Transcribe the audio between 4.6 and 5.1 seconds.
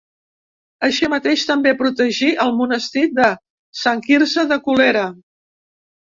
Colera.